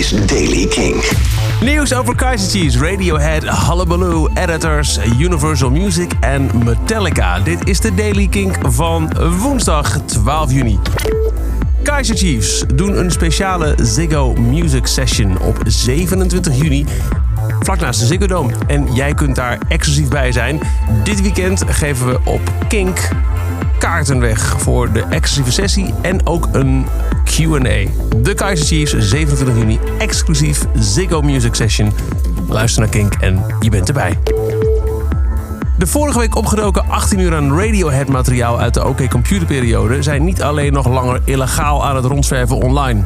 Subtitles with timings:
[0.00, 1.02] is Daily King.
[1.62, 7.40] Nieuws over Kaiser Chiefs, Radiohead, Hullabaloo, Editors, Universal Music en Metallica.
[7.40, 10.78] Dit is de Daily Kink van woensdag 12 juni.
[11.82, 16.84] Kaiser Chiefs doen een speciale Ziggo Music Session op 27 juni
[17.60, 18.52] vlak naast de Ziggo Dome.
[18.66, 20.60] En jij kunt daar exclusief bij zijn.
[21.04, 23.08] Dit weekend geven we op Kink
[23.80, 26.86] kaarten weg voor de exclusieve sessie en ook een
[27.24, 27.90] Q&A.
[28.22, 31.92] De Kaiser Chiefs, 27 juni, exclusief Ziggo Music Session.
[32.48, 34.18] Luister naar Kink en je bent erbij.
[35.78, 40.24] De vorige week opgedoken 18 uur aan Radiohead materiaal uit de OK Computer periode zijn
[40.24, 43.02] niet alleen nog langer illegaal aan het rondzwerven online.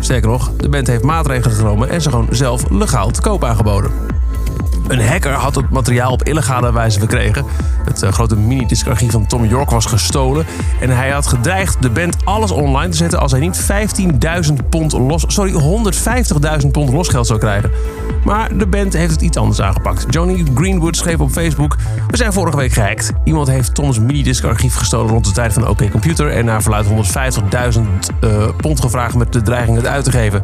[0.00, 4.17] Sterker nog, de band heeft maatregelen genomen en ze gewoon zelf legaal te koop aangeboden.
[4.88, 7.44] Een hacker had het materiaal op illegale wijze verkregen.
[7.84, 10.46] Het uh, grote minidiscarchief van Tom York was gestolen.
[10.80, 13.66] En hij had gedreigd de band alles online te zetten als hij niet
[14.48, 15.24] 15.000 pond los...
[15.26, 15.52] Sorry,
[16.62, 17.70] 150.000 pond losgeld zou krijgen.
[18.24, 20.06] Maar de band heeft het iets anders aangepakt.
[20.10, 21.76] Johnny Greenwood schreef op Facebook...
[22.08, 23.12] We zijn vorige week gehackt.
[23.24, 26.30] Iemand heeft Toms minidiscarchief gestolen rond de tijd van OK Computer...
[26.30, 26.86] en naar verluid
[27.76, 27.80] 150.000
[28.20, 30.42] uh, pond gevraagd met de dreiging het uit te geven.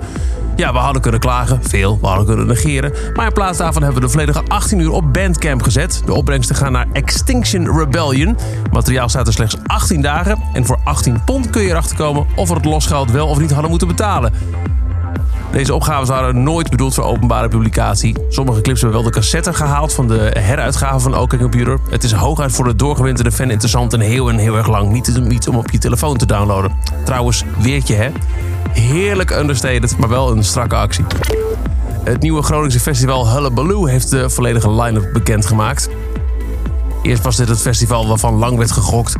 [0.57, 2.93] Ja, we hadden kunnen klagen, veel, we hadden kunnen negeren.
[3.15, 6.03] Maar in plaats daarvan hebben we de volledige 18 uur op Bandcamp gezet.
[6.05, 8.37] De opbrengsten gaan naar Extinction Rebellion.
[8.73, 10.43] Materiaal staat er slechts 18 dagen.
[10.53, 13.51] En voor 18 pond kun je erachter komen of we het losgeld wel of niet
[13.51, 14.33] hadden moeten betalen.
[15.53, 18.17] Deze opgaves waren nooit bedoeld voor openbare publicatie.
[18.29, 21.79] Sommige clips hebben wel de cassette gehaald van de heruitgave van OK Computer.
[21.91, 24.93] Het is hooguit voor de doorgewinterde fan interessant en heel en heel erg lang.
[24.93, 26.77] Niet om op je telefoon te downloaden.
[27.05, 28.11] Trouwens, weertje hè.
[28.75, 31.05] Heerlijk understated, maar wel een strakke actie.
[32.05, 35.89] Het nieuwe Groningse festival Hullabaloo heeft de volledige line-up bekendgemaakt.
[37.03, 39.17] Eerst was dit het festival waarvan lang werd gegokt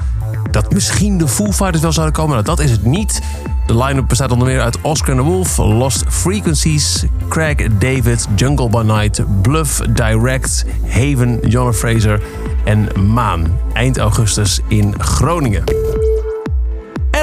[0.55, 2.33] dat misschien de Foo Fighters wel zouden komen.
[2.33, 3.21] Nou, dat is het niet.
[3.67, 8.69] De line-up bestaat onder meer uit Oscar and the Wolf, Lost Frequencies, Craig David, Jungle
[8.69, 12.23] by Night, Bluff Direct, Haven, John Fraser
[12.65, 13.59] en Maan.
[13.73, 15.84] Eind augustus in Groningen.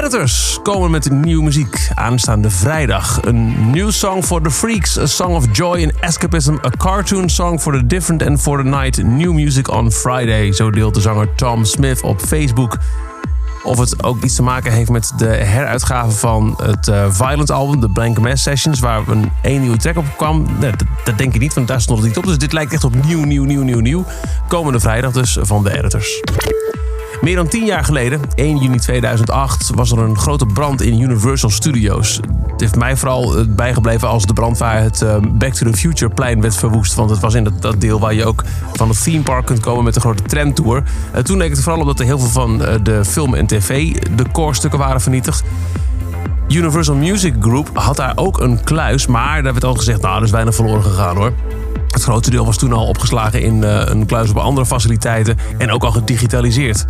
[0.02, 3.20] Editors komen met nieuwe muziek aanstaande vrijdag.
[3.24, 7.60] Een new song for the freaks, a song of joy and escapism, a cartoon song
[7.60, 10.52] for the different and for the night, new music on Friday.
[10.52, 12.78] Zo deelt de zanger Tom Smith op Facebook.
[13.62, 17.80] Of het ook iets te maken heeft met de heruitgave van het uh, Violent album,
[17.80, 20.46] de Blank Mass Sessions, waar een één nieuwe track op kwam.
[20.60, 22.24] Nee, dat, dat, denk ik niet, want daar stond het niet op.
[22.24, 24.04] Dus dit lijkt echt op nieuw, nieuw, nieuw, nieuw, nieuw.
[24.48, 26.22] Komende vrijdag dus van de editors.
[27.22, 31.50] Meer dan tien jaar geleden, 1 juni 2008, was er een grote brand in Universal
[31.50, 32.20] Studios.
[32.46, 35.76] Het heeft mij vooral eh, bijgebleven als de brand waar het eh, Back to the
[35.76, 36.94] Future plein werd verwoest.
[36.94, 39.84] Want het was in dat, deel waar je ook van het theme park kunt komen
[39.84, 40.82] met de grote trendtour.
[41.14, 43.92] Uh, toen leek het vooral op dat er heel veel van de film en tv
[44.10, 45.44] decorstukken waren vernietigd.
[46.48, 50.22] Universal Music Group had daar ook een kluis, maar daar werd al gezegd, nou, er
[50.22, 51.32] is weinig verloren gegaan hoor.
[51.92, 55.70] Het grote deel was toen al opgeslagen in uh, een kluis op andere faciliteiten en
[55.70, 56.86] ook al gedigitaliseerd.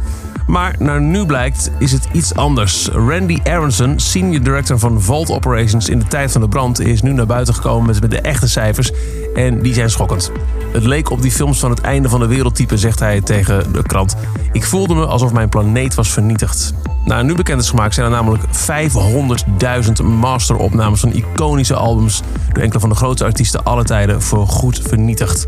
[0.46, 2.88] Maar naar nu blijkt is het iets anders.
[2.88, 7.12] Randy Aronson, senior director van Vault Operations in de tijd van de brand, is nu
[7.12, 8.90] naar buiten gekomen met, met de echte cijfers.
[9.34, 10.32] En die zijn schokkend.
[10.72, 13.82] Het leek op die films van het einde van de wereldtype, zegt hij tegen de
[13.82, 14.16] krant.
[14.52, 16.74] Ik voelde me alsof mijn planeet was vernietigd.
[17.04, 18.42] Nou, nu bekend is gemaakt zijn er namelijk
[20.00, 24.80] 500.000 masteropnames van iconische albums door enkele van de grootste artiesten aller tijden voor goed
[24.86, 25.46] vernietigd.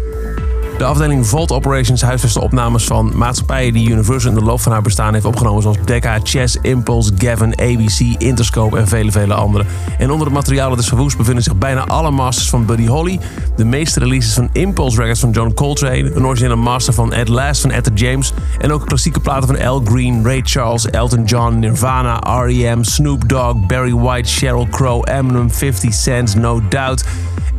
[0.79, 4.73] De afdeling Vault Operations huisvest de opnames van maatschappijen die Universal in de loop van
[4.73, 9.65] haar bestaan heeft opgenomen, zoals Decca, Chess, Impulse, Gavin, ABC, Interscope en vele, vele andere.
[9.99, 13.21] En onder het materiaal dat is verwoest bevinden zich bijna alle masters van Buddy Holly,
[13.57, 17.61] de meeste releases van Impulse Records van John Coltrane, een originele master van Ed Last
[17.61, 22.43] van Etta James en ook klassieke platen van Al Green, Ray Charles, Elton John, Nirvana,
[22.45, 27.05] R.E.M., Snoop Dogg, Barry White, Sheryl Crow, Eminem, 50 Cent, No Doubt.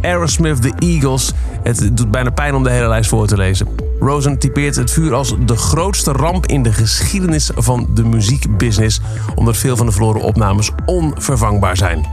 [0.05, 1.31] Aerosmith, The Eagles.
[1.63, 3.67] Het doet bijna pijn om de hele lijst voor te lezen.
[3.99, 8.99] Rosen typeert het vuur als de grootste ramp in de geschiedenis van de muziekbusiness,
[9.35, 12.05] omdat veel van de verloren opnames onvervangbaar zijn.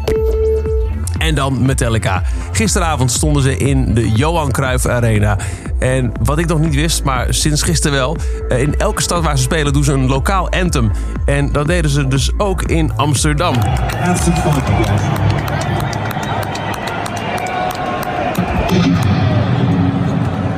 [1.19, 2.23] En dan Metallica.
[2.53, 5.37] Gisteravond stonden ze in de Johan Cruijff Arena.
[5.79, 8.17] En wat ik nog niet wist, maar sinds gisteren wel...
[8.49, 10.91] Eh, in elke stad waar ze spelen doen ze een lokaal anthem.
[11.25, 13.55] En dat deden ze dus ook in Amsterdam.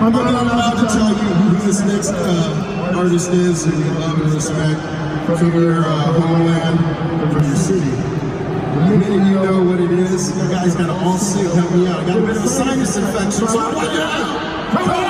[0.05, 4.33] I'm not allowed to tell you who this next uh, artist is and love and
[4.33, 4.81] respect
[5.27, 6.79] from your uh, homeland
[7.33, 7.91] from your city.
[7.91, 12.01] The minute you know what it is, you guys gotta all sing, help me out.
[12.01, 14.07] I got a bit of a sinus infection, so I want you to
[14.79, 15.04] come on!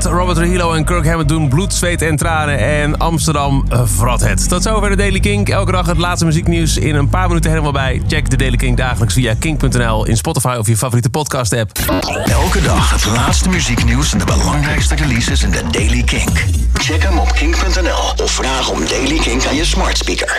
[0.00, 2.58] Trujillo en Kirk Hammett doen bloed, zweet en tranen.
[2.58, 4.48] En Amsterdam uh, vrat het.
[4.48, 5.48] Tot zover de Daily Kink.
[5.48, 8.02] Elke dag het laatste muzieknieuws in een paar minuten helemaal bij.
[8.06, 11.78] Check de Daily Kink dagelijks via kink.nl in Spotify of je favoriete podcast app.
[12.24, 16.44] Elke dag het laatste muzieknieuws en de belangrijkste releases in de Daily Kink.
[16.74, 20.36] Check hem op kink.nl of vraag om Daily Kink aan je smart speaker.